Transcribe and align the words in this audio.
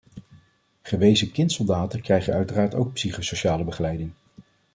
Gewezen 0.81 1.31
kindsoldaten 1.31 2.01
krijgen 2.01 2.33
uiteraard 2.33 2.75
ook 2.75 2.93
psychosociale 2.93 3.63
begeleiding. 3.63 4.11